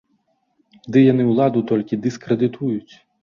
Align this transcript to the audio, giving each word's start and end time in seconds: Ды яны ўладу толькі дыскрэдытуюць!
Ды 0.95 1.03
яны 1.11 1.23
ўладу 1.33 1.63
толькі 1.73 2.01
дыскрэдытуюць! 2.09 2.93